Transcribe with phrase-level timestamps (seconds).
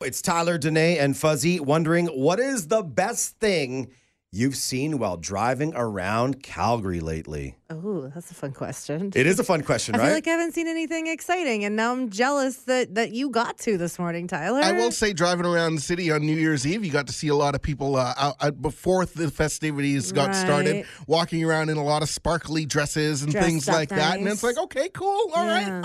[0.00, 3.90] It's Tyler, Danae, and Fuzzy wondering what is the best thing
[4.30, 7.56] you've seen while driving around Calgary lately?
[7.68, 9.10] Oh, that's a fun question.
[9.16, 10.04] It is a fun question, I right?
[10.04, 13.58] feel like I haven't seen anything exciting, and now I'm jealous that that you got
[13.60, 14.60] to this morning, Tyler.
[14.62, 17.26] I will say, driving around the city on New Year's Eve, you got to see
[17.26, 21.76] a lot of people uh, out, out before the festivities got started, walking around in
[21.76, 24.18] a lot of sparkly dresses and Dressed things up like that.
[24.20, 25.82] And it's like, okay, cool, all right, Yeah.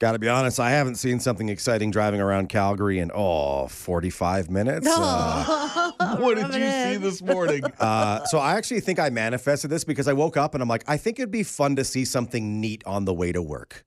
[0.00, 0.12] Unusual.
[0.12, 4.86] Gotta be honest, I haven't seen something exciting driving around Calgary in, oh, 45 minutes.
[4.86, 7.64] Uh, what did you see this morning?
[7.80, 10.84] uh, so I actually think I manifested this because I woke up and I'm like,
[10.86, 13.84] I think it'd be fun to see something neat on the way to work.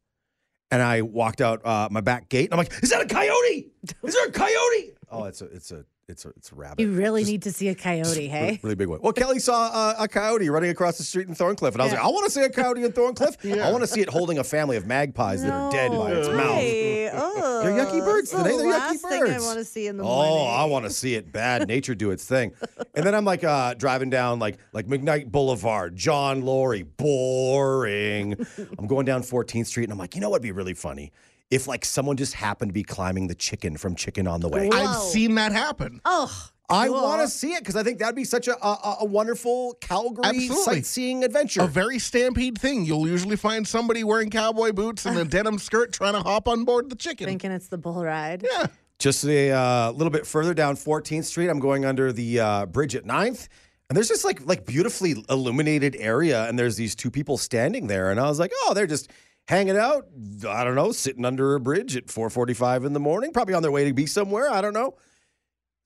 [0.70, 3.72] And I walked out uh, my back gate and I'm like, is that a coyote?
[4.04, 4.94] Is there a coyote?
[5.10, 6.80] Oh, it's a, it's a, it's a, it's a rabbit.
[6.82, 8.60] You really Just need to see a coyote, hey?
[8.64, 9.00] really big one.
[9.02, 11.94] Well, Kelly saw uh, a coyote running across the street in Thorncliffe, and I was
[11.94, 12.00] Yeah.
[12.00, 13.38] like, I want to see a coyote in Thorncliffe.
[13.46, 13.68] Yeah.
[13.68, 16.28] I want to see it holding a family of magpies that are dead by its
[16.28, 16.56] No mouth.
[16.58, 17.10] way.
[17.14, 18.44] Oh, They're yucky birds today.
[18.44, 20.48] The They're yucky last thing I want to see in the Oh, morning.
[20.58, 21.32] I want to see it.
[21.32, 22.52] Bad nature do its thing.
[22.96, 28.36] And then I'm like uh, driving down like like McKnight Boulevard, John Laurie, boring.
[28.78, 31.12] I'm going down 14th Street, and I'm like, you know what'd be really funny
[31.52, 34.70] if like someone just happened to be climbing the chicken from Chicken on the Way.
[34.70, 34.78] Whoa.
[34.78, 36.02] I've seen that happen.
[36.06, 37.04] Oh, I cool.
[37.04, 40.24] want to see it because I think that'd be such a a, a wonderful Calgary
[40.26, 40.56] Absolutely.
[40.64, 41.62] sightseeing adventure.
[41.62, 42.86] A very stampede thing.
[42.86, 46.64] You'll usually find somebody wearing cowboy boots and a denim skirt trying to hop on
[46.64, 47.28] board the chicken.
[47.28, 48.48] thinking it's the bull ride.
[48.50, 48.68] yeah.
[48.98, 52.96] Just a uh, little bit further down 14th Street, I'm going under the uh, bridge
[52.96, 53.48] at 9th.
[53.90, 58.10] And there's this like like beautifully illuminated area, and there's these two people standing there,
[58.10, 59.12] and I was like, oh, they're just
[59.52, 60.08] hanging out.
[60.48, 63.72] I don't know, sitting under a bridge at 4:45 in the morning, probably on their
[63.72, 64.50] way to be somewhere.
[64.50, 64.96] I don't know.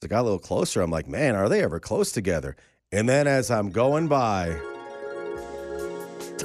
[0.01, 2.55] As I got a little closer, I'm like, man, are they ever close together?
[2.91, 4.49] And then as I'm going by,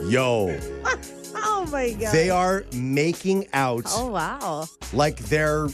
[0.05, 0.59] yo,
[1.35, 2.13] Oh my god.
[2.15, 4.67] they are making out Oh wow.
[4.95, 5.69] like they're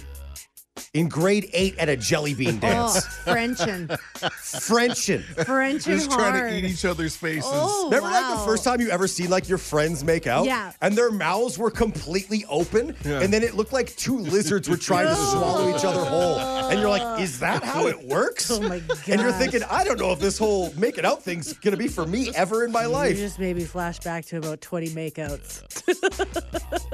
[0.97, 3.07] in grade eight at a jelly bean Oh, dance.
[3.25, 3.89] Frenchin.
[4.19, 5.23] Frenchin.
[5.45, 6.35] Frenchin Just hard.
[6.35, 7.45] trying to eat each other's faces.
[7.53, 10.47] Oh, Remember like the first time you ever seen like your friends make out?
[10.47, 10.73] Yeah.
[10.81, 12.97] And their mouths were completely open.
[13.05, 13.21] Yeah.
[13.21, 16.39] And then it looked like two lizards were trying to swallow each other whole.
[16.39, 18.51] And you're like, is that how it works?
[18.51, 18.99] Oh my god.
[19.09, 22.07] And you're thinking, I don't know if this whole making out thing's gonna be for
[22.07, 23.17] me ever in my life.
[23.17, 25.63] You just made me flash back to about 20 makeouts.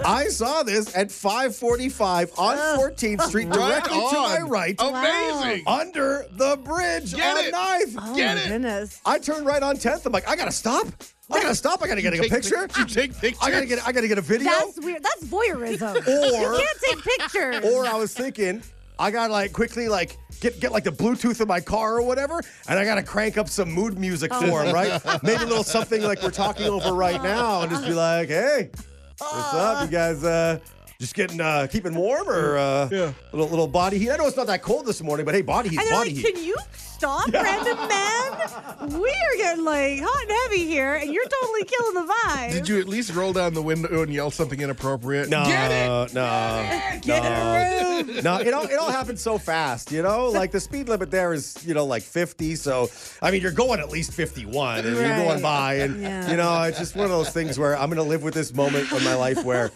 [0.04, 5.64] I saw this at 545 on 14th Street, Right directly to my right, Amazing.
[5.66, 7.54] under the bridge Get on it.
[7.54, 7.94] 9th.
[7.98, 8.48] Oh Get my it.
[8.48, 9.00] goodness.
[9.04, 10.06] I turned right on 10th.
[10.06, 10.86] I'm like, I gotta stop.
[11.30, 11.82] I gotta stop.
[11.82, 12.68] I gotta get a Take picture.
[12.68, 13.38] pic- You take pictures.
[13.42, 13.86] I gotta get.
[13.86, 14.50] I gotta get a video.
[14.50, 15.02] That's weird.
[15.02, 16.06] That's voyeurism.
[16.06, 17.64] Or- you can't take pictures.
[17.72, 18.62] or I was thinking,
[18.98, 22.42] I gotta like quickly like get get like the Bluetooth in my car or whatever,
[22.68, 25.00] and I gotta crank up some mood music for him, right?
[25.22, 28.70] Maybe a little something like we're talking over right now, and just be like, hey,
[29.18, 30.22] what's up, you guys?
[30.22, 30.58] Uh,
[31.02, 33.12] just getting uh, keeping warm or uh, Yeah.
[33.32, 34.10] little little body heat.
[34.12, 36.14] I know it's not that cold this morning, but hey, body heat, and they're body
[36.14, 36.34] like, heat.
[36.36, 39.00] can you stop, random man?
[39.00, 42.52] We are getting like hot and heavy here, and you're totally killing the vibe.
[42.52, 45.28] Did you at least roll down the window and yell something inappropriate?
[45.28, 46.14] No, Get it!
[46.14, 47.28] no, Get no.
[47.28, 48.22] a room.
[48.22, 50.28] no, it all it all happened so fast, you know.
[50.28, 52.54] Like the speed limit there is, you know, like 50.
[52.54, 52.88] So
[53.20, 56.30] I mean, you're going at least 51, and you're going by, and Yeah.
[56.30, 58.92] you know, it's just one of those things where I'm gonna live with this moment
[58.92, 59.72] in my life where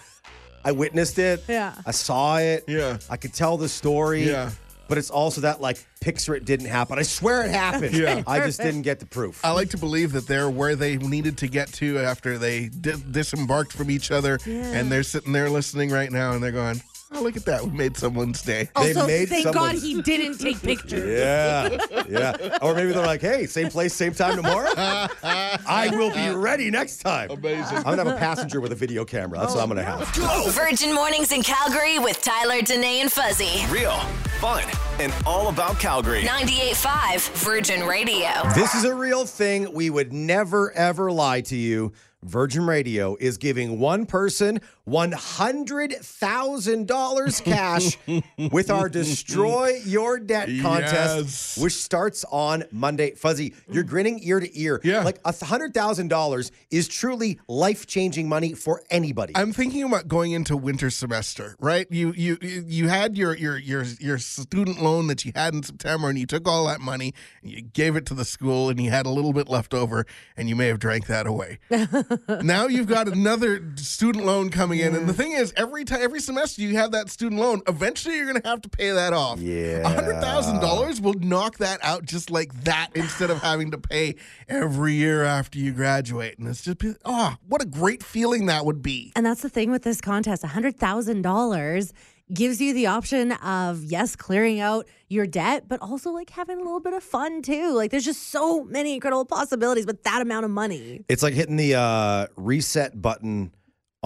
[0.66, 1.72] I witnessed it, Yeah.
[1.86, 2.98] I saw it, Yeah.
[3.08, 4.50] I could tell the story, Yeah.
[4.88, 6.98] But it's also that like picture it didn't happen.
[6.98, 7.94] I swear it happened.
[8.04, 8.22] Yeah.
[8.26, 9.44] I just didn't get the proof.
[9.44, 12.94] I like to believe that they're where they needed to get to after they di-
[13.10, 14.54] disembarked from each other, Yeah.
[14.76, 16.80] and they're sitting there listening right now, and they're going,
[17.12, 17.64] "Oh, look at that!
[17.64, 21.04] We made someone's day." Oh, they Also, made thank someone- God he didn't take pictures.
[21.18, 21.78] Yeah,
[22.08, 22.58] yeah.
[22.62, 24.70] Or maybe they're like, "Hey, same place, same time tomorrow.
[24.76, 27.78] I will be ready next time." Amazing.
[27.78, 29.38] I'm gonna have a passenger with a video camera.
[29.40, 30.06] That's what I'm gonna have.
[30.54, 33.64] Virgin Mornings in Calgary with Tyler, Danae, and Fuzzy.
[33.70, 33.96] Real,
[34.40, 34.64] fun,
[35.00, 36.22] and all about Calgary.
[36.22, 38.28] 98.5 Virgin Radio.
[38.54, 39.72] This is a real thing.
[39.72, 41.92] We would never ever lie to you.
[42.22, 47.98] Virgin Radio is giving one person $100,000 cash
[48.52, 51.58] with our Destroy Your Debt contest, Yes.
[51.58, 53.10] which starts on Monday.
[53.12, 53.88] Fuzzy, you're mm.
[53.88, 54.80] grinning ear to ear.
[54.84, 55.02] Yeah.
[55.02, 59.32] Like $100,000 is truly life changing money for anybody.
[59.34, 61.86] I'm thinking about going into winter semester, right?
[61.90, 66.08] You you you had your your your your student loan that you had in September,
[66.08, 68.90] and you took all that money and you gave it to the school, and you
[68.90, 70.06] had a little bit left over,
[70.36, 71.58] and you may have drank that away.
[72.42, 76.20] now you've got another student loan coming in, and the thing is, every time every
[76.20, 79.38] semester you have that student loan, eventually you're going to have to pay that off.
[79.40, 79.88] Yeah.
[79.88, 84.16] hundred thousand dollars will knock that out just like that, instead of having to pay
[84.48, 88.82] every year after you graduate, and it's just oh, what a great feeling that would
[88.82, 89.12] be.
[89.16, 91.92] And that's the thing with this contest $100,000
[92.32, 96.62] gives you the option of, yes, clearing out your debt, but also like having a
[96.62, 97.72] little bit of fun too.
[97.72, 101.04] Like there's just so many incredible possibilities with that amount of money.
[101.08, 103.52] It's like hitting the uh, reset button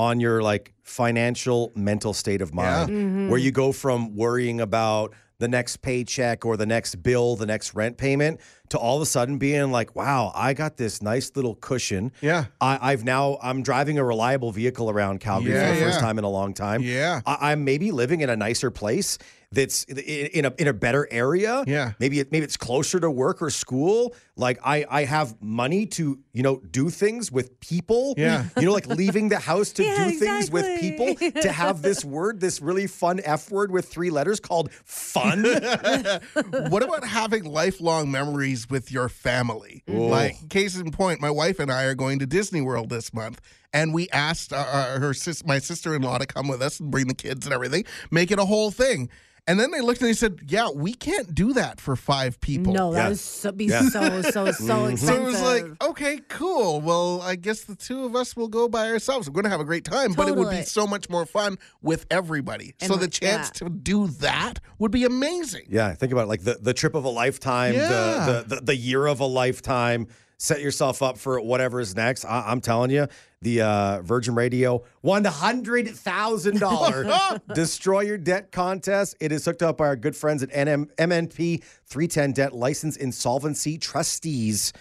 [0.01, 3.29] on your like financial mental state of mind, mm-hmm.
[3.29, 7.75] where you go from worrying about the next paycheck or the next bill, the next
[7.75, 11.55] rent payment, to all of a sudden being like, "Wow, I got this nice little
[11.55, 12.47] cushion." Yeah.
[12.63, 16.17] I, I've now I'm driving a reliable vehicle around Calgary Yeah, for the first time
[16.19, 16.83] in a long time.
[16.83, 17.21] Yeah.
[17.27, 19.19] I, I'm maybe living in a nicer place
[19.53, 21.65] that's in, a in a better area.
[21.67, 21.93] Yeah.
[21.99, 24.15] maybe it, maybe it's closer to work or school.
[24.37, 28.15] Like I I have money to you know do things with people.
[28.17, 28.45] Yeah.
[28.57, 31.15] you know like leaving the house to Yeah, do things with people.
[31.43, 35.43] To have this word, this really fun F word with three letters called fun.
[36.69, 39.83] what about having lifelong memories with your family?
[39.89, 43.41] Like, case in point, my wife and I are going to Disney World this month,
[43.73, 46.81] and we asked uh, uh, her sis- my sister in law to come with us
[46.81, 49.09] and bring the kids and everything, make it a whole thing.
[49.47, 52.73] And then they looked and they said, "Yeah, we can't do that for five people."
[52.75, 53.09] No, that Yeah.
[53.09, 53.89] would so, be Yeah.
[53.89, 54.99] so, so, so expensive.
[55.09, 56.81] So it was like, okay, cool.
[56.83, 59.29] Well, I guess the two of us will go by ourselves.
[59.29, 61.57] We're going to have a great time, but it would be so much more fun
[61.83, 62.75] with everybody.
[62.81, 63.65] And so the chance that.
[63.65, 65.67] to do that would be amazing.
[65.69, 66.29] Yeah, think about it.
[66.29, 67.89] Like the, the trip of a lifetime, Yeah.
[68.27, 70.07] the, the, the the year of a lifetime.
[70.43, 72.25] Set yourself up for whatever is next.
[72.25, 73.09] I, I'm telling you,
[73.43, 77.05] the uh, Virgin Radio one hundred thousand dollar
[77.55, 79.17] destroy your debt contest.
[79.21, 83.77] It is hooked up by our good friends at NM, MNP 310 Debt License Insolvency
[83.77, 84.73] Trustees.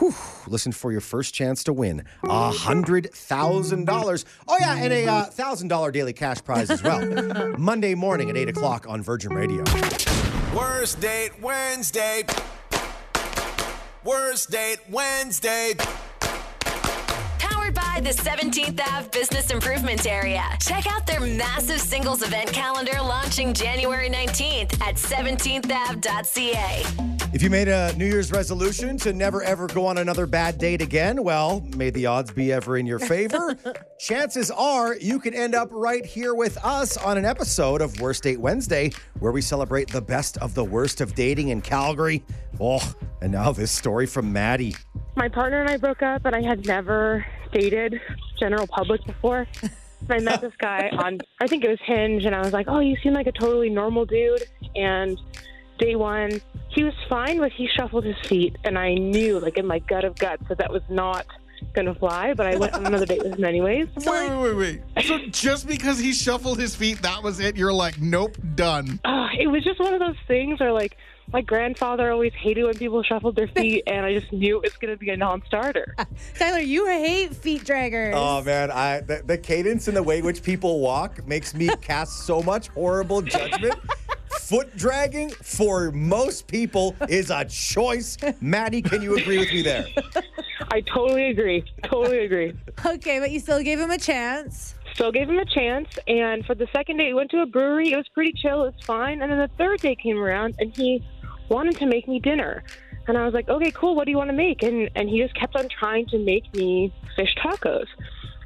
[0.00, 0.12] Whew,
[0.48, 4.24] listen for your first chance to win a hundred thousand dollars.
[4.48, 7.54] Oh yeah, and a uh, thousand dollar daily cash prize as well.
[7.58, 9.62] Monday morning at eight o'clock on Virgin Radio.
[10.52, 12.24] Worst date Wednesday.
[14.06, 15.74] Worst date Wednesday.
[17.76, 20.44] Powered by the 17th Ave Business Improvement Area.
[20.60, 26.84] Check out their massive singles event calendar launching January 19th at 17thave.ca.
[27.32, 30.80] If you made a New Year's resolution to never ever go on another bad date
[30.80, 33.56] again, well, may the odds be ever in your favor.
[33.98, 38.22] Chances are you could end up right here with us on an episode of Worst
[38.22, 42.24] Date Wednesday, where we celebrate the best of the worst of dating in Calgary.
[42.60, 44.76] Oh, and now this story from Maddie.
[45.14, 47.26] my partner and I broke up, and I had never
[47.56, 48.00] dated
[48.38, 49.46] general public before.
[50.10, 52.80] I met this guy on, I think it was Hinge, and I was like, oh,
[52.80, 54.44] you seem like a totally normal dude.
[54.76, 55.18] And
[55.78, 59.66] day one, he was fine, but he shuffled his feet, and I knew, like in
[59.66, 61.26] my gut of guts, that that was not
[61.72, 62.34] going to fly.
[62.34, 63.88] But I went on another date with him anyways.
[63.96, 65.04] Wait, wait, wait, wait.
[65.06, 67.56] So just because he shuffled his feet, that was it?
[67.56, 69.00] You're like, nope, done.
[69.04, 70.96] Uh, it was just one of those things where, like,
[71.32, 74.76] my grandfather always hated when people shuffled their feet, and I just knew it was
[74.76, 75.96] going to be a non-starter.
[76.38, 78.12] Tyler, you hate feet draggers.
[78.14, 81.68] Oh man, I the, the cadence and the way in which people walk makes me
[81.80, 83.74] cast so much horrible judgment.
[84.40, 88.16] Foot dragging for most people is a choice.
[88.40, 89.86] Maddie, can you agree with me there?
[90.70, 91.64] I totally agree.
[91.82, 92.54] Totally agree.
[92.84, 94.74] Okay, but you still gave him a chance.
[94.96, 97.92] Still gave him a chance, and for the second day, we went to a brewery.
[97.92, 98.64] It was pretty chill.
[98.64, 99.20] It was fine.
[99.20, 101.04] And then the third day came around, and he
[101.50, 102.64] wanted to make me dinner.
[103.06, 103.94] And I was like, okay, cool.
[103.94, 104.62] What do you want to make?
[104.62, 107.84] And and he just kept on trying to make me fish tacos.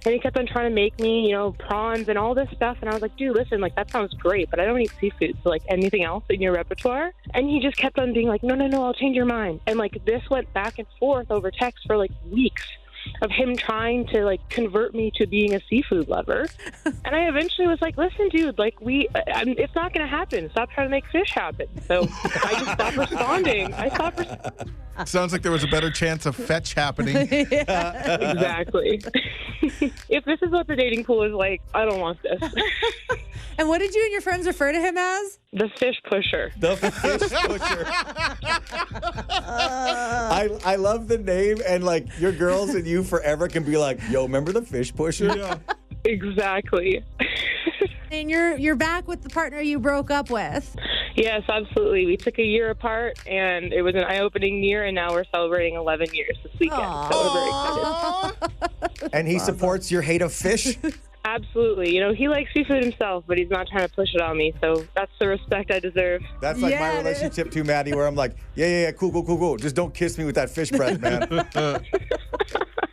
[0.05, 2.79] And he kept on trying to make me, you know, prawns and all this stuff.
[2.81, 5.37] And I was like, dude, listen, like that sounds great, but I don't eat seafood.
[5.45, 7.13] So like anything else in your repertoire?
[7.33, 9.61] And he just kept on being like, no, no, no, I'll change your mind.
[9.69, 12.67] And like this went back and forth over text for like weeks
[13.23, 16.47] of him trying to like convert me to being a seafood lover.
[16.85, 20.11] and I eventually was like, listen, dude, like we, I, I'm- it's not going to
[20.11, 20.51] happen.
[20.51, 21.67] Stop trying to make fish happen.
[21.87, 22.07] So
[22.45, 23.73] I just stopped responding.
[23.75, 24.19] I stopped.
[24.21, 27.17] Res- Sounds like there was a better chance of fetch happening.
[27.31, 29.01] exactly.
[29.63, 32.41] if this is what the dating pool is like, I don't want this.
[33.59, 35.39] And what did you and your friends refer to him as?
[35.53, 36.53] the fish pusher.
[36.59, 36.95] The fish
[37.33, 37.85] pusher.
[39.29, 43.99] I I love the name and like your girls and you forever can be like,
[44.11, 45.59] yo, remember the fish pusher?
[46.05, 47.05] Exactly.
[48.13, 50.75] And you're you're back with the partner you broke up with.
[51.15, 52.07] yes, absolutely.
[52.07, 55.77] We took a year apart, and it was an eye-opening year, and now we're celebrating
[55.77, 56.81] 11 years this weekend.
[56.83, 59.11] So we're very excited.
[59.13, 60.77] And he supports your hate of fish.
[61.25, 61.95] Absolutely.
[61.95, 64.55] You know, he likes seafood himself, but he's not trying to push it on me.
[64.61, 66.23] So that's the respect I deserve.
[66.41, 69.23] That's like Yeah, my relationship too, Maddie, where I'm like, yeah, yeah, yeah, cool, cool,
[69.25, 69.57] cool, cool.
[69.57, 71.29] Just don't kiss me with that fish breath, man.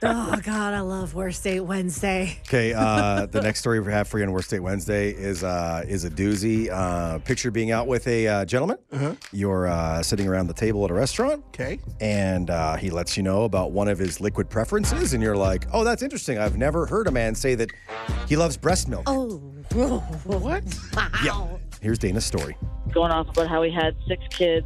[0.04, 2.38] Oh God, I love Worst Date Wednesday.
[2.48, 5.84] Okay, uh, the next story we have for you on Worst Date Wednesday is uh,
[5.88, 6.70] is a doozy.
[6.72, 8.78] Uh, picture being out with a uh, gentleman.
[9.32, 11.80] You're uh, sitting around the table at a restaurant, Okay.
[12.00, 15.66] and uh, he lets you know about one of his liquid preferences, and you're like,
[15.74, 16.38] "Oh, that's interesting.
[16.38, 17.72] I've never heard a man say that
[18.28, 19.38] he loves breast milk." Oh,
[20.26, 20.64] What?
[21.24, 21.48] Yeah.
[21.82, 22.56] Here's Dana's story.
[22.92, 24.66] going off about how he had six kids,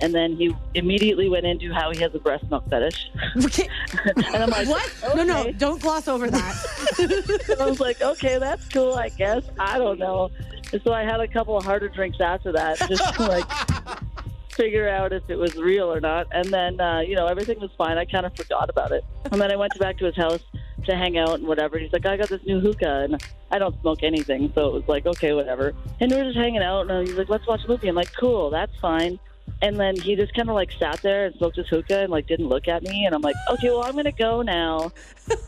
[0.00, 3.10] and then he immediately went into how he has a breast milk fetish.
[3.34, 4.92] and I'm like, what?
[5.14, 6.56] No, no, don't gloss over that.
[6.98, 9.44] And I was like, okay, that's cool, I guess.
[9.58, 10.30] I don't know.
[10.72, 13.44] And so I had a couple of harder drinks after that, just to like
[14.50, 16.26] figure out if it was real or not.
[16.32, 17.98] And then, uh, you know, everything was fine.
[17.98, 19.04] I kind of forgot about it.
[19.30, 20.42] And then I went back to his house
[20.84, 21.78] to hang out and whatever.
[21.78, 24.88] He's like, I got this new hookah, and I don't smoke anything, so it was
[24.88, 25.74] like, okay, whatever.
[26.00, 27.88] And we were just hanging out, and he's like, let's watch a movie.
[27.88, 29.18] I'm like, cool, that's fine.
[29.62, 32.26] And then he just kind of like sat there and smoked his hookah and like
[32.26, 33.04] didn't look at me.
[33.04, 34.92] And I'm like, okay, well, I'm gonna go now.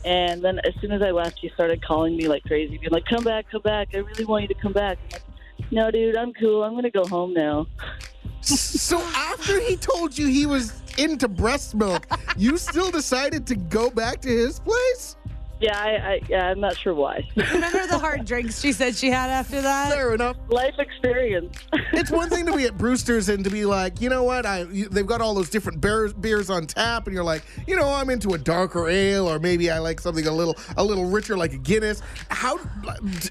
[0.05, 3.07] and then as soon as I left, he started calling me like crazy, being like,
[3.07, 3.89] come back, come back.
[3.95, 4.99] I really want you to come back.
[5.05, 6.63] I'm like, no, dude, I'm cool.
[6.63, 7.67] I'm gonna go home now.
[8.43, 13.89] So after he told you he was into breast milk, you still decided to go
[13.89, 15.17] back to his place?
[15.63, 17.29] Yeah, I, I yeah, I'm not sure why.
[17.37, 19.93] Remember the hard drinks she said she had after that?
[19.93, 20.37] Fair enough.
[20.49, 21.57] Life experience.
[21.95, 24.45] It's one thing to be at Brewster's and to be like, you know what?
[24.45, 27.77] I you, they've got all those different beers, beers on tap, and you're like, you
[27.77, 31.05] know, I'm into a darker ale, or maybe I like something a little a little
[31.05, 32.03] richer, like a Guinness.
[32.29, 32.59] How?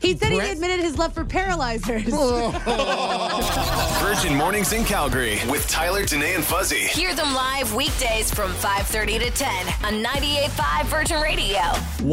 [0.01, 2.11] He said he admitted his love for paralyzers.
[2.13, 3.99] Oh.
[4.01, 6.79] Virgin Mornings in Calgary with Tyler, Danae, and Fuzzy.
[6.79, 11.59] Hear them live weekdays from 5:30 to 10 on 98.5 Virgin Radio.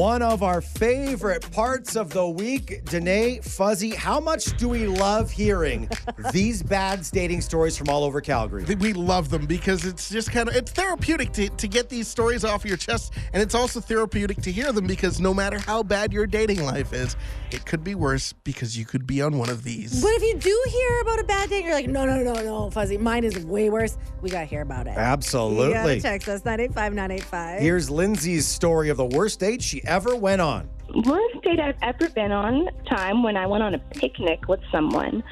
[0.08, 3.90] One of our favorite parts of the week, Danae, Fuzzy.
[3.90, 5.86] How much do we love hearing
[6.32, 8.64] these bad dating stories from all over Calgary?
[8.76, 12.42] we love them because it's just kind of it's therapeutic to, to get these stories
[12.42, 16.10] off your chest and it's also therapeutic to hear them because no matter how bad
[16.10, 17.14] your dating life is
[17.50, 20.38] it could be worse because you could be on one of these But if you
[20.38, 23.38] do hear about a bad date, you're like, no, no, no, no, Fuzzy, mine is
[23.44, 23.98] way worse.
[24.22, 24.90] We gotta hear about it.
[24.90, 26.00] You gotta Absolutely.
[26.00, 27.60] text us 985 985.
[27.60, 30.68] Here's Lindsay's story of the worst date she ever went on.
[30.94, 35.22] Worst date I've ever been on time when I went on a picnic with someone.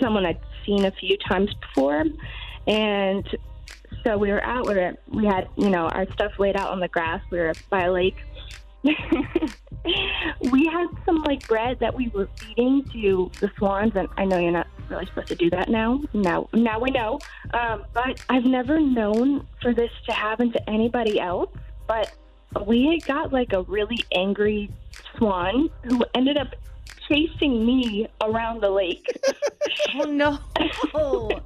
[0.00, 2.04] Someone I'd seen a few times before.
[2.66, 3.28] And
[4.04, 4.74] so we were out, we,
[5.16, 7.20] we had, you know, our stuff laid out on the grass.
[7.30, 8.16] We were by a lake.
[8.82, 14.38] we had some like bread that we were feeding to the swans, and I know
[14.38, 16.00] you're not really supposed to do that now.
[16.12, 17.20] Now, now we know.
[17.54, 21.50] Um, but I've never known for this to happen to anybody else.
[21.86, 22.12] But
[22.66, 24.70] we got like a really angry
[25.16, 26.48] swan who ended up
[27.08, 29.06] chasing me around the lake.
[29.94, 30.38] Oh, no.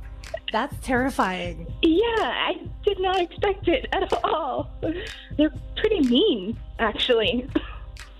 [0.53, 1.67] That's terrifying.
[1.83, 4.71] yeah, I did not expect it at all.
[5.37, 7.49] They're pretty mean, actually.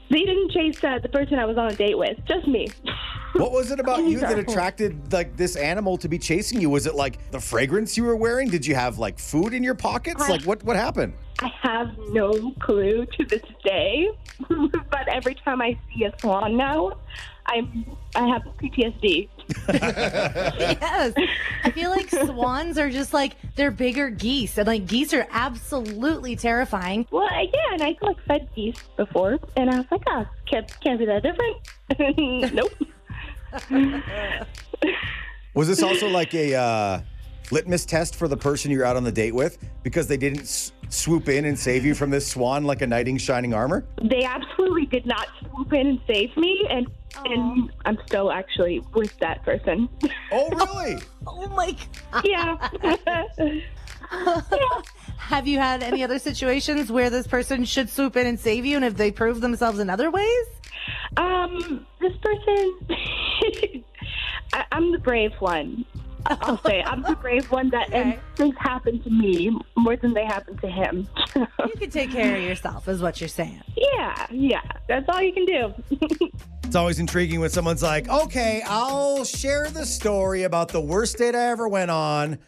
[0.09, 2.69] They didn't chase uh, the person I was on a date with, just me.
[3.33, 6.71] What was it about you that attracted like this animal to be chasing you?
[6.71, 8.49] Was it like the fragrance you were wearing?
[8.49, 10.27] Did you have like food in your pockets?
[10.27, 11.13] Like what what happened?
[11.41, 14.09] I have no clue to this day,
[14.97, 16.93] but every time I see a swan now,
[17.47, 17.85] I'm
[18.15, 19.29] I have PTSD.
[19.69, 21.15] Yes.
[21.65, 24.59] I feel like swans are just like, they're bigger geese.
[24.59, 27.07] And like, geese are absolutely terrifying.
[27.11, 30.99] Well, yeah, and I like fed geese before, and I was like, oh, can't can't
[30.99, 31.57] be that different.
[32.55, 32.73] nope.
[35.55, 37.01] Was this also like a uh,
[37.53, 40.73] litmus test for the person you're out on the date with because they didn't s-
[40.89, 43.85] swoop in and save you from this swan like a knight in shining armor?
[44.03, 46.87] They absolutely did not swoop in and save me, and
[47.25, 49.89] and I'm still actually with that person.
[50.33, 50.99] Oh, really?
[51.29, 51.75] Oh my
[52.13, 52.25] God.
[52.25, 53.61] yeah.
[55.19, 58.77] Have you had any other situations where this person should swoop in and save you
[58.77, 60.47] and if they prove themselves in other ways?
[61.17, 62.79] Um, this person,
[64.53, 65.85] I, I'm the brave one.
[66.41, 70.25] I'll say I'm the brave one that and things happen to me more than they
[70.25, 71.09] happen to him.
[71.35, 73.63] You can take care of yourself, is what you're saying.
[73.77, 76.31] yeah, yeah, that's all you can do.
[76.65, 81.37] It's always intriguing when someone's like, okay, I'll share the story about the worst date
[81.37, 82.39] I ever went on,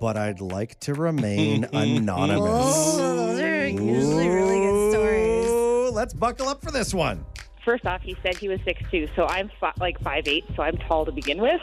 [0.00, 2.42] but I'd like to remain anonymous.
[2.42, 5.92] Oh, those are usually really good stories.
[5.94, 7.24] Let's buckle up for this one.
[7.64, 10.62] first off, he said he was six two, so I'm fi- like five eight, so
[10.64, 11.60] I'm tall to begin with.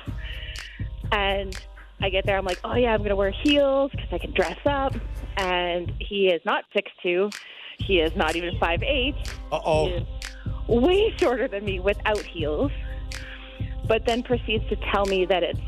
[1.11, 1.57] And
[2.01, 4.57] I get there, I'm like, oh yeah, I'm gonna wear heels because I can dress
[4.65, 4.93] up.
[5.37, 7.29] And he is not six two,
[7.79, 9.15] he is not even five eight.
[9.51, 10.05] Uh oh.
[10.67, 12.71] way shorter than me without heels.
[13.87, 15.59] But then proceeds to tell me that it's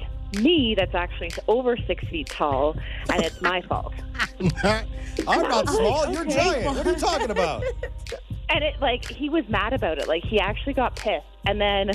[0.42, 2.76] me that's actually over six feet tall,
[3.12, 3.94] and it's my fault.
[5.28, 6.12] I'm not small.
[6.12, 6.76] You're giant.
[6.76, 7.64] What are you talking about?
[8.50, 10.08] and it like he was mad about it.
[10.08, 11.92] Like he actually got pissed, and then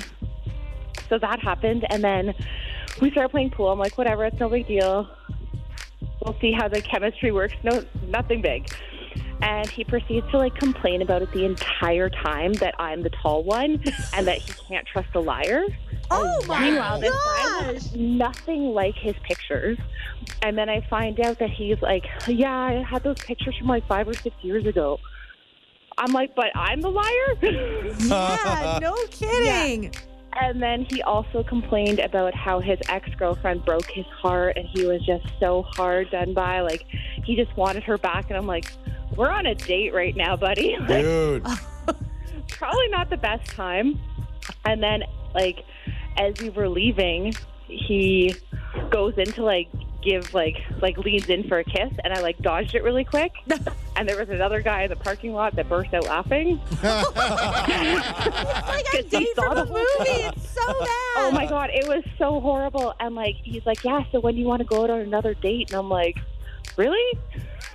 [1.09, 2.35] so that happened, and then
[3.00, 3.69] we started playing pool.
[3.71, 5.09] I'm like, whatever, it's no big deal.
[6.25, 7.55] We'll see how the chemistry works.
[7.62, 8.71] No, nothing big.
[9.40, 13.45] And he proceeds to like complain about it the entire time that I'm the tall
[13.45, 13.83] one
[14.14, 15.64] and that he can't trust a liar.
[16.11, 17.93] Oh my Meanwhile, this guy gosh.
[17.95, 19.78] nothing like his pictures.
[20.43, 23.87] And then I find out that he's like, yeah, I had those pictures from like
[23.87, 24.99] five or six years ago.
[25.97, 27.37] I'm like, but I'm the liar?
[28.00, 29.93] Yeah, no kidding.
[30.35, 34.87] And then he also complained about how his ex girlfriend broke his heart and he
[34.87, 36.61] was just so hard done by.
[36.61, 36.85] Like,
[37.25, 38.26] he just wanted her back.
[38.28, 38.70] And I'm like,
[39.16, 40.76] we're on a date right now, buddy.
[40.88, 41.44] Like, Dude.
[42.49, 43.99] probably not the best time.
[44.64, 45.02] And then,
[45.35, 45.64] like,
[46.16, 47.35] as we were leaving,
[47.66, 48.35] he
[48.90, 49.68] goes into like
[50.08, 53.32] give like like leans in for a kiss, and I like dodged it really quick.
[53.96, 56.60] and there was another guy in the parking lot that burst out laughing.
[56.80, 59.76] It's like a date from a movie.
[59.76, 60.88] whole It's so bad.
[61.16, 62.94] Oh my god, it was so horrible.
[63.00, 64.04] And like he's like, yeah.
[64.12, 66.18] So when you want to go out on another date, and I'm like,
[66.76, 67.18] really?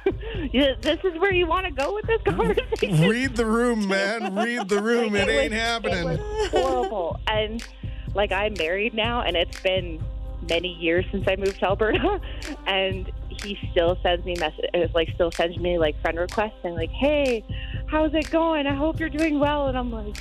[0.52, 3.08] Yeah, this is where you want to go with this conversation?
[3.08, 4.36] Read the room, man.
[4.36, 5.14] Read the room.
[5.14, 6.08] Like, It ain't was- happening.
[6.10, 7.20] It was horrible.
[7.28, 7.66] and
[8.14, 10.04] like I'm married now, and it's been
[10.50, 12.20] many years since I moved to Alberta,
[12.68, 16.76] and he still sends me messages, uh, like still sends me like friend requests, and
[16.76, 17.44] like, hey,
[17.88, 18.68] how's it going?
[18.68, 19.68] I hope you're doing well.
[19.68, 20.18] And I'm like.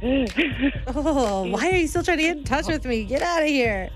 [0.94, 2.72] Oh, why are you still trying to get in touch oh.
[2.72, 3.02] with me?
[3.02, 3.90] Get out of here.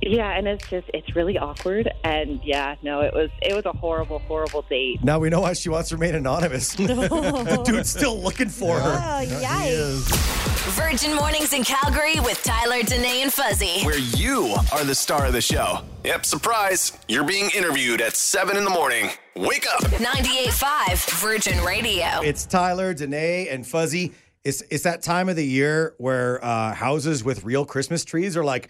[0.00, 3.72] Yeah, and it's just it's really awkward and yeah, no, it was it was a
[3.72, 5.02] horrible, horrible date.
[5.02, 6.72] Now we know why she wants to remain anonymous.
[6.74, 8.92] the dude's still looking for her.
[8.92, 10.38] Oh, yikes.
[10.72, 13.82] Virgin Mornings in Calgary with Tyler, Danae, and Fuzzy.
[13.84, 15.80] Where you are the star of the show.
[16.04, 16.92] Yep, surprise.
[17.08, 19.08] You're being interviewed at 7 in the morning.
[19.34, 19.80] Wake up.
[19.82, 22.20] 98.5 Virgin Radio.
[22.22, 24.12] It's Tyler, Danae, and Fuzzy.
[24.44, 28.44] It's it's that time of the year where uh, houses with real Christmas trees are
[28.44, 28.68] like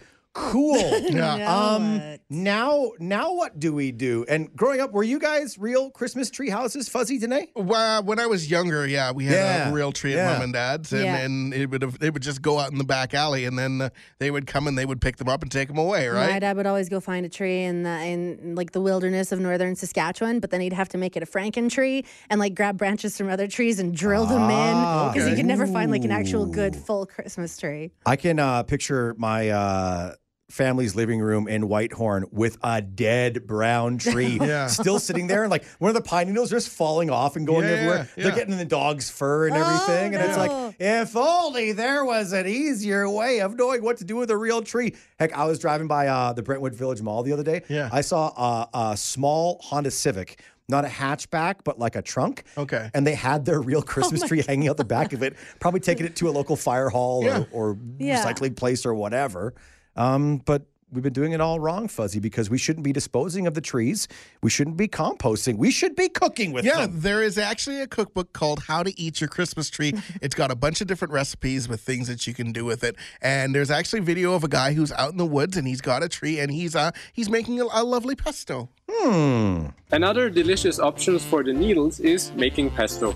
[0.51, 0.79] cool.
[1.09, 1.53] Yeah.
[1.53, 2.19] Um, What?
[2.29, 4.25] now, now what do we do?
[4.29, 7.49] And growing up, were you guys real Christmas tree houses, Fuzzy today?
[7.55, 10.29] Well, when I was younger, yeah, we had Yeah, a real tree yeah.
[10.29, 11.17] at mom and dad's, and, Yeah.
[11.17, 13.81] and it would have, they would just go out in the back alley, and then
[13.81, 16.31] uh, they would come and they would pick them up and take them away, right?
[16.31, 19.39] My dad would always go find a tree in the in like the wilderness of
[19.39, 22.77] northern Saskatchewan, but then he'd have to make it a franken tree and like grab
[22.77, 25.41] branches from other trees and drill them Ah, in because he okay.
[25.41, 27.91] could never find like an actual good full Christmas tree.
[28.05, 30.13] I can uh, picture my uh,
[30.49, 34.67] family's living room in Whitehorn with a dead brown tree Yeah.
[34.67, 37.65] still sitting there, and like one of the pine needles just falling off and going
[37.65, 38.09] Yeah, everywhere.
[38.15, 42.03] yeah, They're getting in the dog's fur and everything, and it's like, if only there
[42.03, 44.95] was an easier way of knowing what to do with a real tree.
[45.19, 47.61] Heck, I was driving by uh, the Brentwood Village Mall the other day.
[47.69, 47.89] Yeah.
[47.91, 48.29] I saw
[48.73, 50.41] a, a small Honda Civic.
[50.67, 52.43] Not a hatchback, but like a trunk.
[52.55, 52.91] Okay.
[52.93, 56.05] And they had their real Christmas tree hanging out the back of it, probably taking
[56.05, 57.45] it to a local fire hall Yeah.
[57.51, 58.23] or, or Yeah.
[58.23, 59.55] recycling place or whatever.
[59.99, 63.53] Um, but we've been doing it all wrong, Fuzzy, because we shouldn't be disposing of
[63.53, 64.07] the trees.
[64.41, 65.57] We shouldn't be composting.
[65.57, 67.01] We should be cooking with Yeah, them.
[67.01, 69.93] there is actually a cookbook called How to Eat Your Christmas Tree.
[70.21, 72.95] it's got a bunch of different recipes with things that you can do with it.
[73.21, 76.01] And there's actually video of a guy who's out in the woods and he's got
[76.01, 78.69] a tree and he's uh he's making a, a lovely pesto.
[78.89, 79.65] Hmm.
[79.91, 83.13] Another delicious option for the needles is making pesto.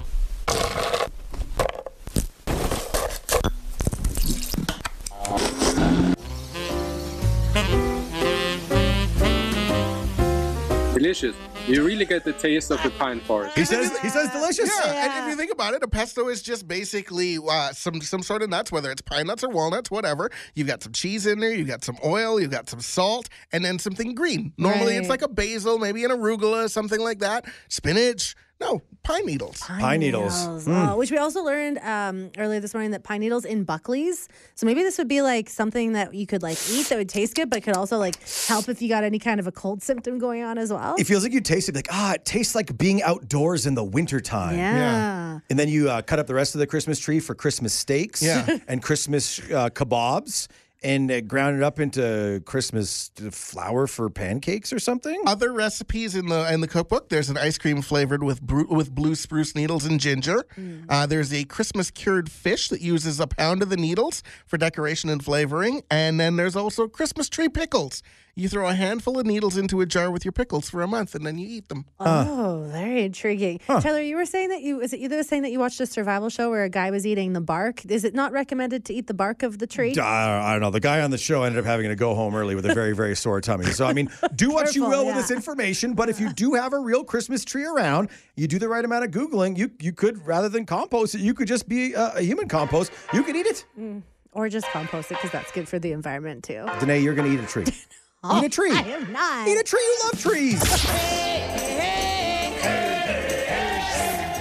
[11.14, 11.36] Delicious.
[11.68, 13.56] You really get the taste of the pine forest.
[13.56, 14.68] He says he says delicious.
[14.84, 18.24] Yeah, and if you think about it, a pesto is just basically uh, some some
[18.24, 20.32] sort of nuts, whether it's pine nuts or walnuts, whatever.
[20.56, 23.64] You've got some cheese in there, you've got some oil, you've got some salt, and
[23.64, 24.54] then something green.
[24.58, 27.46] Normally, it's like a basil, maybe an arugula, something like that.
[27.68, 28.36] Spinach.
[28.62, 29.60] No, pine needles.
[29.60, 30.66] Pine needles.
[30.68, 34.30] Oh, which we also learned um, earlier this morning that pine needles in Buckley's.
[34.56, 37.36] So maybe this would be like something that you could like eat that would taste
[37.36, 38.16] good, but could also like
[38.48, 40.96] help if you got any kind of a cold symptom going on as well.
[40.98, 43.84] It feels like you taste it like, ah, it tastes like being outdoors in the
[43.84, 44.58] wintertime.
[44.58, 45.40] yeah.
[45.50, 48.22] And then you uh, cut up the rest of the Christmas tree for Christmas steaks
[48.24, 48.48] Yeah.
[48.70, 50.48] and Christmas uh, kebabs
[50.84, 55.22] and uh, ground it up into Christmas flour for pancakes or something.
[55.26, 57.10] Other recipes in the in the cookbook.
[57.10, 60.46] There's an ice cream flavored with bru- with blue spruce needles and ginger.
[60.90, 65.10] Uh, there's a Christmas cured fish that uses a pound of the needles for decoration
[65.10, 68.04] and flavoring, and then there's also Christmas tree pickles
[68.36, 71.14] You throw a handful of needles into a jar with your pickles for a month,
[71.14, 71.86] and then you eat them.
[72.00, 72.68] Oh, uh.
[72.70, 73.60] very intriguing.
[73.68, 75.80] Tyler, you were saying that you was it you that was saying that you watched
[75.80, 77.86] a survival show where a guy was eating the bark?
[77.86, 79.96] Is it not recommended to eat the bark of the tree?
[79.98, 80.72] I, I don't know.
[80.72, 82.96] The guy on the show ended up having to go home early with a very,
[82.96, 83.66] very sore tummy.
[83.66, 85.94] So, I mean, do what you Careful, will with this information.
[85.94, 89.06] But if you do have a real Christmas tree around, you do the right amount
[89.06, 92.22] of Googling, you, you could, rather than compost it, you could just be a, a
[92.22, 92.92] human compost.
[93.14, 93.66] You could eat it.
[93.80, 94.02] Mm.
[94.32, 96.66] Or just compost it because that's good for the environment too.
[96.80, 97.66] Danae, you're going to eat a tree.
[98.26, 98.72] eat oh, a tree.
[98.72, 99.50] I am not.
[99.50, 99.82] Eat a tree.
[99.82, 100.62] You love trees.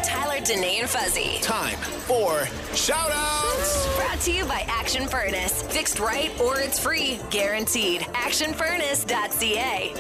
[0.07, 1.39] Tyler, Danae, and Fuzzy.
[1.41, 3.97] Time for shout outs.
[3.97, 5.63] Brought to you by Action Furnace.
[5.63, 7.19] Fixed right or it's free.
[7.31, 8.03] Guaranteed.
[8.03, 9.95] ActionFurnace.ca.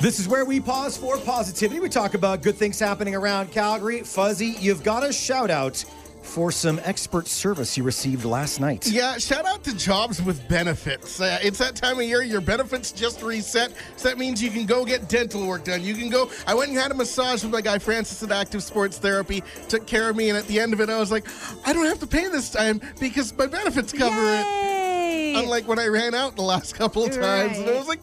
[0.00, 1.78] This is where we pause for positivity.
[1.78, 4.00] We talk about good things happening around Calgary.
[4.00, 5.84] Fuzzy, you've got a shout out
[6.22, 8.86] for some expert service you received last night.
[8.86, 11.20] Yeah, shout out to jobs with benefits.
[11.20, 13.72] Uh, it's that time of year, your benefits just reset.
[13.96, 15.82] So that means you can go get dental work done.
[15.82, 16.30] You can go.
[16.46, 19.86] I went and had a massage with my guy Francis at Active Sports Therapy, took
[19.86, 21.26] care of me, and at the end of it, I was like,
[21.66, 25.36] I don't have to pay this time because my benefits cover it.
[25.36, 28.00] Unlike when I ran out the last couple of times, and I was like,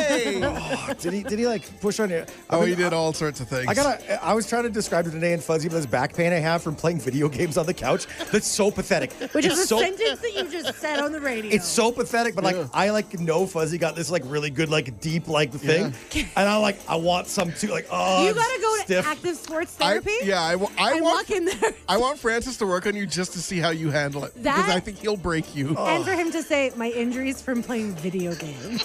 [0.00, 0.94] yay!
[1.00, 1.22] did he?
[1.22, 2.24] Did he like push on you?
[2.50, 3.66] oh, I he mean, did all sorts of things.
[3.68, 4.24] I gotta.
[4.24, 6.62] I was trying to describe to Danae and Fuzzy but this back pain I have
[6.62, 8.06] from playing video games on the couch.
[8.32, 9.12] That's so pathetic.
[9.32, 11.50] Which it's is a so, sentence that you just said on the radio.
[11.52, 15.00] It's so pathetic, but like I like know Fuzzy got this like really good like
[15.00, 17.68] deep like thing, and I like I want some too.
[17.68, 19.06] Like oh, you gotta go to stiff.
[19.06, 20.12] active sports I- therapy.
[20.24, 21.28] yeah, I, wa- I want.
[21.28, 21.72] walk in there.
[21.88, 24.34] I want Francis to work on you just to see how you handle it.
[24.34, 25.76] because I think he'll break you.
[25.76, 28.82] And for him to say, my injuries from playing video games.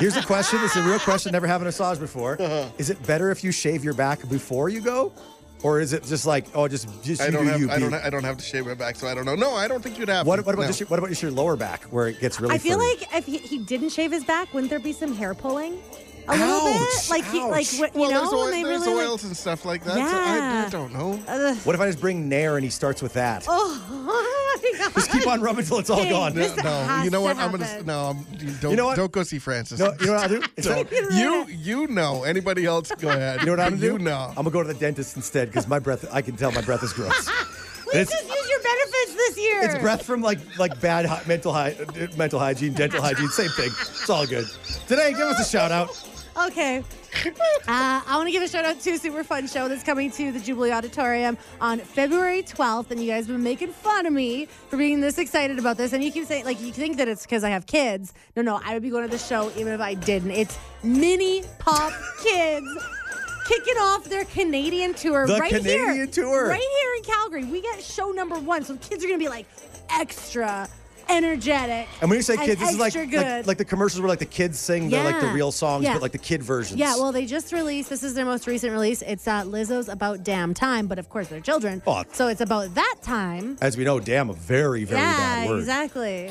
[0.00, 0.58] Here's a question.
[0.62, 1.32] It's a real question.
[1.32, 2.40] Never had a massage before.
[2.40, 2.68] Uh-huh.
[2.78, 5.12] Is it better if you shave your back before you go,
[5.62, 7.70] or is it just like oh just just I you don't do have you?
[7.70, 9.34] I don't I don't have to shave my back, so I don't know.
[9.34, 10.26] No, I don't think you'd have.
[10.26, 10.68] what, what about No.
[10.68, 12.54] just your, what about just your lower back where it gets really?
[12.54, 12.88] I feel furry?
[12.96, 15.78] like if he, he didn't shave his back, wouldn't there be some hair pulling?
[16.26, 17.10] A little Ouch, bit?
[17.10, 19.36] Like, he, like what, you Well, know, there's, oil, they there's really oils like, and
[19.36, 19.92] stuff like that.
[19.92, 20.64] So I, Yeah.
[20.66, 21.20] I don't know.
[21.28, 21.56] Ugh.
[21.64, 23.44] What if I just bring Nair and he starts with that?
[23.46, 23.70] oh,
[24.72, 24.94] my God.
[24.94, 26.34] Just keep on rubbing till it's all Hey, gone.
[26.34, 27.36] this- No, no, has you know to what?
[27.36, 27.86] I'm gonna happen.
[27.86, 28.00] no.
[28.10, 28.96] I'm, you don't You know what?
[28.96, 29.78] don't go see Francis.
[29.80, 30.42] No, you know what I'll do?
[30.56, 31.12] Instead of- Don't.
[31.12, 32.24] you you know.
[32.24, 32.90] Anybody else?
[32.98, 33.40] Go ahead.
[33.40, 34.04] You know what I'm gonna You do?
[34.04, 34.28] know.
[34.30, 36.04] I'm gonna go to the dentist instead because my breath.
[36.12, 37.28] I can tell my breath is gross.
[37.92, 39.60] Let's It's- just use your benefits this year.
[39.64, 43.50] It's breath from like like bad hy- mental hy- uh, mental hygiene, dental hygiene, same
[43.50, 43.70] thing.
[43.70, 44.46] It's all good.
[44.88, 45.90] Today, give us a shout out.
[46.36, 46.82] Okay.
[47.66, 50.10] Uh, I want to give a shout out to a super fun show that's coming
[50.10, 52.90] to the Jubilee Auditorium on February 12th.
[52.90, 55.94] And you guys have been making fun of me for being this excited about this.
[55.94, 58.12] And you keep saying, like, you think that it's because I have kids.
[58.36, 60.32] No, no, I would be going to the show even if I didn't.
[60.32, 61.92] It's Mini Pop
[62.22, 62.66] Kids.
[63.48, 66.06] Kicking off their Canadian tour The right Canadian here.
[66.06, 66.48] tour.
[66.48, 67.44] Right here in Calgary.
[67.46, 68.64] We get show number one.
[68.64, 69.46] So kids are going to be like
[69.88, 70.68] extra
[71.08, 71.88] energetic.
[72.00, 74.18] And when you say kids, this is like, extra like like the commercials where like
[74.18, 75.94] the kids sing the like the real songs, Yeah.
[75.94, 76.78] but like the kid versions.
[76.78, 77.90] Yeah, well, they just released.
[77.90, 79.02] This is their most recent release.
[79.02, 82.04] It's uh, Lizzo's "About Damn Time," but of course they're children, Oh.
[82.12, 83.56] so it's about that time.
[83.60, 85.58] as we know, damn, a very very yeah, bad word.
[85.60, 86.30] exactly.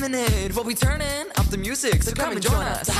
[0.00, 2.92] Minute, we'll be turning up the music, so come and join us to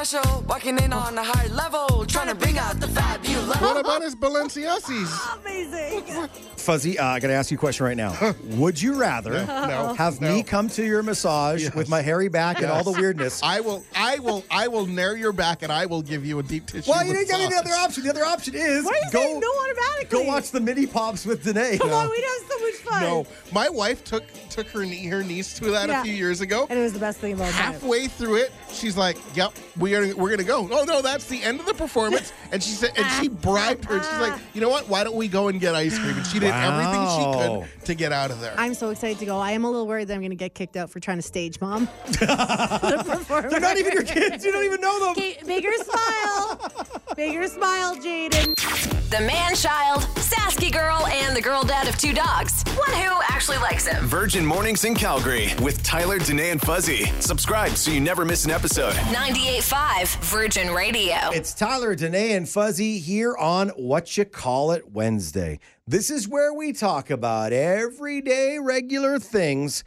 [0.00, 3.62] special, walking in on a high level, trying to bring out the vibe you love.
[3.62, 5.38] What about his Balenciagas?
[5.40, 6.28] Amazing.
[6.56, 8.34] Fuzzy, uh, I got to ask you a question right now.
[8.44, 10.34] Would you rather No, have no.
[10.34, 11.74] me come to your massage Yes.
[11.74, 13.40] with my hairy back and all the weirdness?
[13.42, 16.42] I will, I will, I will nair your back, and I will give you a
[16.42, 16.90] deep tissue.
[16.90, 17.64] well, you didn't give me the massage.
[17.64, 18.02] other option.
[18.04, 20.18] The other option is Why are go saying no automatically?
[20.24, 21.78] go watch the mini pops with Danae.
[21.78, 23.00] Come on, we'd have so much fun.
[23.02, 26.00] No, my wife took took her knee, her niece to that Yeah.
[26.00, 26.66] a few years ago.
[26.68, 27.72] And it was the best thing of all time.
[27.74, 31.42] Halfway through it, she's like, "Yep, we are we're gonna go." Oh no, that's the
[31.42, 32.32] end of the performance.
[32.52, 34.00] And she said, and she bribed her.
[34.00, 34.88] She's like, "You know what?
[34.88, 37.94] Why don't we go and get ice cream?" And she did everything she could to
[37.94, 38.54] get out of there.
[38.56, 39.38] I'm so excited to go.
[39.38, 41.22] I am a little worried that I'm going to get kicked out for trying to
[41.22, 41.88] stage mom.
[42.06, 43.50] the performer.
[43.50, 44.44] They're not even your kids.
[44.44, 45.08] You don't even know them.
[45.10, 46.70] Okay, bigger smile.
[47.16, 48.54] bigger smile, Jaden.
[49.10, 52.64] The man child, Sasky girl, and the girl dad of two dogs.
[52.74, 54.04] One who actually likes him.
[54.04, 57.06] Virgin Mornings in Calgary with Tyler, Danae, and Fuzzy.
[57.20, 58.94] Subscribe so you never miss an episode.
[58.94, 59.75] 98.5
[60.36, 61.16] Virgin Radio.
[61.32, 65.58] It's Tyler, Danae, and Fuzzy here on What You Call It Wednesday.
[65.86, 69.84] This is where we talk about everyday regular things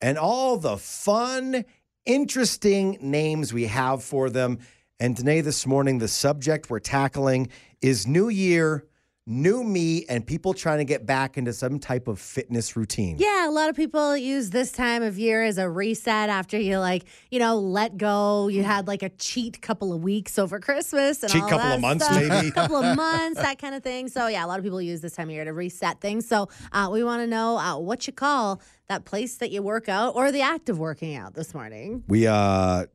[0.00, 1.64] and all the fun,
[2.06, 4.58] interesting names we have for them.
[5.00, 7.48] And Danae, this morning, the subject we're tackling
[7.80, 8.84] is New Year,
[9.26, 13.16] new me and people trying to get back into some type of fitness routine.
[13.18, 16.78] Yeah, a lot of people use this time of year as a reset after you
[16.78, 18.48] like, you know, let go.
[18.48, 21.74] You had like a cheat couple of weeks over Christmas and Cheat all couple that
[21.76, 22.20] of months, stuff.
[22.20, 22.50] maybe.
[22.52, 24.08] couple of months, that kind of thing.
[24.08, 26.26] So yeah, a lot of people use this time of year to reset things.
[26.26, 29.88] So uh, we want to know uh, what you call that place that you work
[29.88, 32.02] out or the act of working out this morning.
[32.08, 32.86] We uh,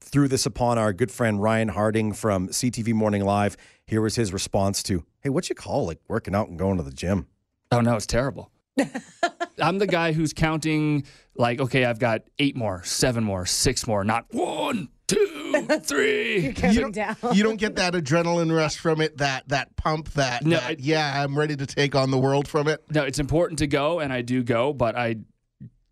[0.00, 3.56] threw this upon our good friend Ryan Harding from CTV Morning Live.
[3.88, 6.82] Here was his response to, "Hey, what you call like working out and going to
[6.82, 7.26] the gym?"
[7.72, 8.50] Oh no, it's terrible.
[9.60, 14.04] I'm the guy who's counting like, okay, I've got eight more, seven more, six more,
[14.04, 16.54] not one, two, three.
[16.70, 20.56] You're don't, you don't get that adrenaline rush from it, that that pump, that, No,
[20.58, 22.84] that, I- yeah, I'm ready to take on the world from it.
[22.90, 25.16] No, it's important to go, and I do go, but I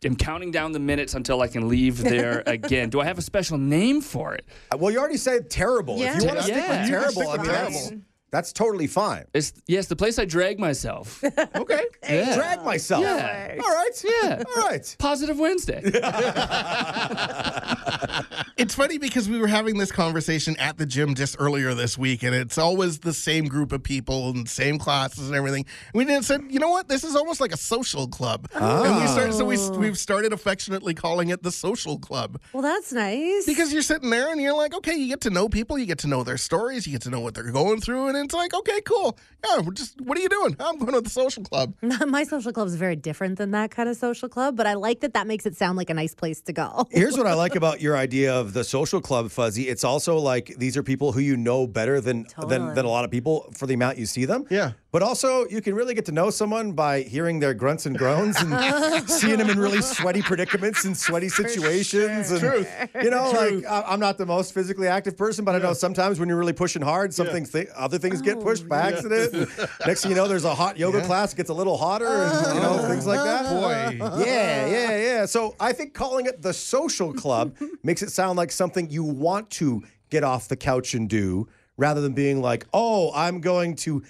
[0.04, 2.90] am counting down the minutes until I can leave there again.
[2.90, 4.44] Do I have a special name for it?
[4.72, 5.98] Uh, Well, you already said terrible.
[5.98, 6.16] Yeah.
[6.16, 8.02] If you want to stick with You terrible, I with mean, that's, terrible.
[8.37, 9.25] That's totally fine.
[9.33, 11.25] It's yes, the place I drag myself.
[11.57, 11.85] Okay.
[12.09, 12.37] Yeah.
[12.37, 13.03] Drag myself.
[13.03, 13.59] Yeah.
[13.62, 14.05] All right.
[14.05, 14.42] Yeah.
[14.57, 14.96] All right.
[14.99, 15.83] Positive Wednesday.
[18.57, 22.22] It's funny because we were having this conversation at the gym just earlier this week,
[22.22, 25.66] and it's always the same group of people and same classes and everything.
[25.92, 26.88] We didn't said, you know what?
[26.88, 29.35] This is almost like a social club, and we started.
[29.35, 29.79] So we oh.
[29.79, 33.44] we've started affectionately calling it the social club Well, that's nice.
[33.44, 35.99] because you're sitting there and you're like, okay, you get to know people, you get
[35.99, 38.52] to know their stories, you get to know what they're going through, and it's like,
[38.54, 39.16] okay, cool.
[39.46, 40.56] Yeah, we're just what are you doing?
[40.58, 41.74] I'm going to the social club.
[42.06, 45.00] my social club is very different than that kind of social club, but I like
[45.00, 46.86] that that makes it sound like a nice place to go.
[46.90, 49.68] Here's what I like about your idea of the social club, Fuzzy.
[49.68, 52.74] It's also like these are people who you know better than than, Totally.
[52.74, 54.44] than a lot of people for the amount you see them.
[54.50, 54.72] Yeah.
[54.92, 58.36] But also, you can really get to know someone by hearing their grunts and groans
[58.40, 62.30] and seeing them in really sweaty predicaments and sweaty situations.
[62.30, 62.68] And, Truth.
[63.02, 66.18] You know, like I- I'm not the most physically active person, but I know sometimes
[66.18, 69.32] when you're really pushing hard, some things, thi- other things get pushed by accident.
[69.34, 72.06] And next thing you know, there's a hot yoga class, it gets a little hotter,
[72.06, 73.48] and you know things like that.
[73.50, 73.96] Boy.
[74.24, 75.26] Yeah, yeah, yeah.
[75.26, 79.50] So I think calling it the social club makes it sound like something you want
[79.50, 84.02] to get off the couch and do rather than being like, oh, I'm going to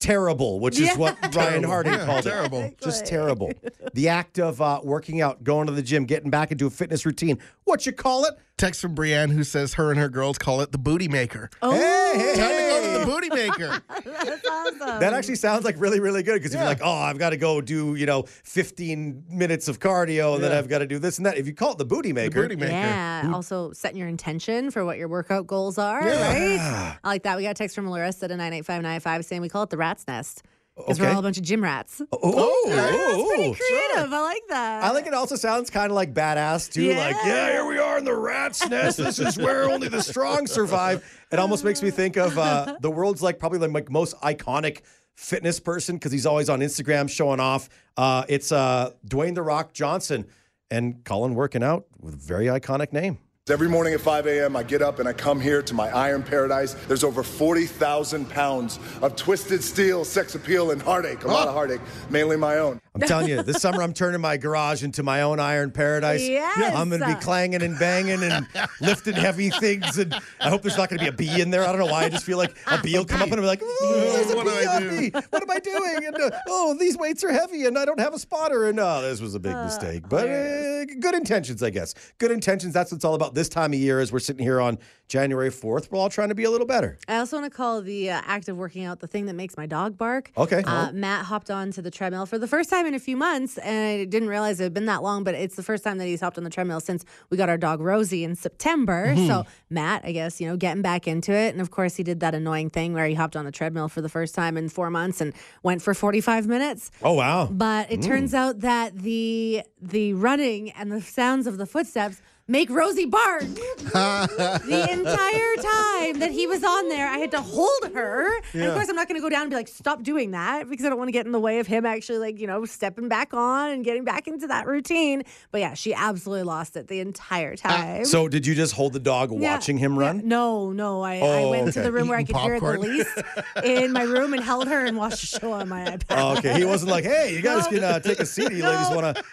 [0.00, 2.60] terrible, which is what Ryan Harding Yeah, called terrible.
[2.62, 2.80] it.
[2.80, 3.52] Just terrible.
[3.92, 7.04] The act of uh, working out, going to the gym, getting back into a fitness
[7.04, 7.38] routine.
[7.70, 8.34] What you call it?
[8.58, 11.48] Text from Brienne who says her and her girls call it the booty maker.
[11.62, 13.80] Oh, Hey, hey, Time to go to the booty maker.
[14.26, 14.78] that's awesome.
[15.00, 16.64] That actually sounds like really, really good because if Yeah.
[16.64, 20.42] you're like, oh, I've got to go do, you know, 15 minutes of cardio and
[20.42, 21.38] then I've got to do this and that.
[21.38, 22.72] If you call it the booty maker, booty maker.
[22.72, 23.30] Yeah.
[23.32, 26.28] Also, setting your intention for what your workout goals are, Yeah.
[26.32, 26.98] right?
[27.04, 27.36] I like that.
[27.36, 30.42] We got a text from Larissa at 98595 saying we call it the rat's nest
[30.76, 32.00] because we're all a bunch of gym rats.
[32.00, 33.54] oh, oh, Pretty oh.
[33.54, 34.12] creative.
[34.12, 34.84] I like that.
[34.84, 36.88] I like it also sounds kind of like badass too.
[36.94, 37.26] Like, Yeah.
[37.26, 38.96] yeah, here we are in the rat's nest.
[38.98, 41.04] This is where only the strong survive.
[41.30, 44.80] It almost makes me think of uh, the world's like probably like, most iconic
[45.14, 47.68] fitness person because he's always on Instagram showing off.
[47.96, 50.26] Uh, it's uh, Dwayne the Rock Johnson
[50.70, 53.18] and Colin working out with a very iconic name.
[53.50, 56.22] Every morning at 5 a.m., I get up and I come here to my Iron
[56.22, 56.74] Paradise.
[56.86, 61.24] There's over 40,000 pounds of twisted steel, sex appeal, and heartache.
[61.24, 62.80] A lot of heartache, mainly my own.
[62.94, 66.20] I'm telling you, this summer I'm turning my garage into my own iron paradise.
[66.20, 66.74] Yes.
[66.76, 68.46] I'm going to be clanging and banging and
[68.80, 69.98] lifting heavy things.
[69.98, 71.64] And I hope there's not going to be a bee in there.
[71.64, 72.04] I don't know why.
[72.04, 74.30] I just feel like a bee will come up and I'll be like, oh, there's
[74.30, 75.10] a What bee on me.
[75.30, 76.06] What am I doing?
[76.06, 78.68] And uh, oh, these weights are heavy and I don't have a spotter.
[78.68, 80.08] And oh, this was a big mistake.
[80.08, 81.94] But uh, good intentions, I guess.
[82.18, 82.74] Good intentions.
[82.74, 85.50] That's what it's all about this time of year as we're sitting here on January
[85.50, 85.90] 4th.
[85.90, 86.96] We're all trying to be a little better.
[87.08, 89.56] I also want to call the uh, act of working out the thing that makes
[89.56, 90.30] my dog bark.
[90.36, 90.62] Okay.
[90.64, 94.00] Uh, Matt hopped onto the treadmill for the first time in a few months, and
[94.00, 96.20] I didn't realize it had been that long, but it's the first time that he's
[96.20, 99.08] hopped on the treadmill since we got our dog Rosie in September.
[99.08, 99.26] Mm-hmm.
[99.26, 101.52] So, Matt, I guess, you know, getting back into it.
[101.52, 104.00] And of course, he did that annoying thing where he hopped on the treadmill for
[104.00, 106.92] the first time in four months and went for 45 minutes.
[107.02, 107.46] Oh, wow.
[107.46, 112.68] But it turns out that the the running and the sounds of the footsteps make
[112.68, 113.42] Rosie bark.
[113.44, 118.26] the entire time that he was on there, I had to hold her.
[118.52, 120.68] And of course, I'm not going to go down and be like, stop doing that
[120.68, 122.64] because I don't want to get in the way of him actually, like, you know,
[122.64, 125.22] stepping back on and getting back into that routine.
[125.52, 128.04] But yeah, she absolutely lost it the entire time.
[128.04, 130.00] So did you just hold the dog Yeah, watching him yeah.
[130.00, 130.26] run?
[130.26, 131.02] No, no.
[131.02, 131.82] I, I Oh, went to okay.
[131.82, 133.18] the room where I Eating could hear it the least
[133.64, 136.04] in my room and held her and watched a show on my iPad.
[136.10, 136.58] Oh, okay.
[136.58, 138.50] He wasn't like, hey, you guys can uh, take a seat.
[138.50, 139.24] You ladies want to,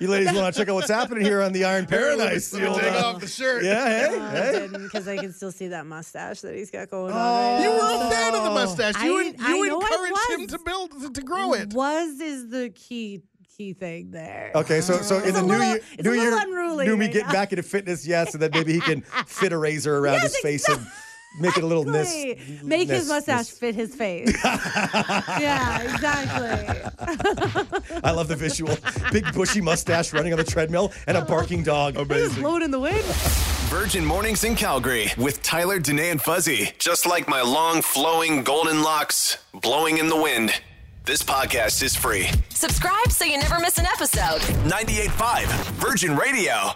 [0.00, 2.52] you ladies want to check out what's happening here on the Iron Paradise.
[2.52, 3.64] Let me The old, take uh, off the shirt.
[3.64, 4.52] yeah, hey, No, I hey.
[4.52, 7.18] didn't because I can still see that mustache that he's got going on.
[7.18, 7.54] Oh.
[7.54, 8.00] right You now.
[8.00, 9.02] were a fan of the mustache.
[9.02, 11.72] You, I- en- you I encouraged him to build to grow it.
[11.72, 13.22] Was is the key
[13.56, 14.50] key thing there.
[14.54, 17.06] Okay, so so in the new little- year, it's a new year, unruly new me
[17.06, 17.32] right getting now.
[17.32, 20.38] back into fitness, yes, and then maybe he can fit a razor around Yes, his
[20.42, 20.86] face and
[21.40, 22.68] make it a little nis- Exactly.
[22.68, 24.32] Make his mustache nis- fit his face.
[24.44, 28.00] yeah, exactly.
[28.02, 28.76] I love the visual.
[29.12, 31.94] Big bushy mustache running on the treadmill and a barking dog.
[32.08, 33.04] Just blowing in the wind.
[33.68, 36.70] Virgin Mornings in Calgary with Tyler, Danae, and Fuzzy.
[36.78, 40.52] Just like my long, flowing golden locks blowing in the wind.
[41.04, 42.28] This podcast is free.
[42.50, 44.40] Subscribe so you never miss an episode.
[44.68, 46.72] 98.5 Virgin Radio.